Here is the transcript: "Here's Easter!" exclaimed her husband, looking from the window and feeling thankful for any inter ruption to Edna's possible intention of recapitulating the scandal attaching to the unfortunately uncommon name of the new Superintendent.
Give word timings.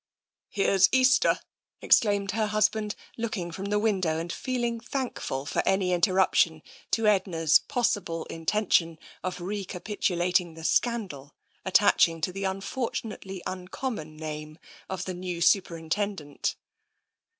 "Here's 0.49 0.89
Easter!" 0.91 1.39
exclaimed 1.83 2.31
her 2.31 2.47
husband, 2.47 2.95
looking 3.19 3.51
from 3.51 3.65
the 3.65 3.77
window 3.77 4.17
and 4.17 4.33
feeling 4.33 4.79
thankful 4.79 5.45
for 5.45 5.61
any 5.63 5.91
inter 5.91 6.13
ruption 6.15 6.63
to 6.89 7.05
Edna's 7.05 7.59
possible 7.59 8.25
intention 8.25 8.97
of 9.23 9.39
recapitulating 9.39 10.55
the 10.55 10.63
scandal 10.63 11.35
attaching 11.65 12.19
to 12.21 12.31
the 12.31 12.45
unfortunately 12.45 13.43
uncommon 13.45 14.17
name 14.17 14.57
of 14.89 15.05
the 15.05 15.13
new 15.13 15.39
Superintendent. 15.39 16.55